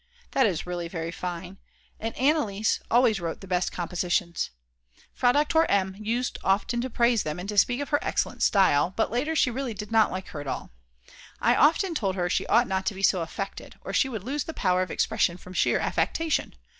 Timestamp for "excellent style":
8.01-8.89